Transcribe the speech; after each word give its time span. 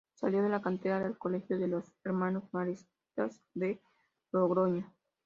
Salió 0.15 0.41
de 0.41 0.49
la 0.49 0.63
cantera 0.63 0.99
del 0.99 1.15
colegio 1.19 1.59
de 1.59 1.67
los 1.67 1.91
Hermanos 2.03 2.51
Maristas 2.51 3.39
de 3.53 3.79
Logroño. 4.31 4.91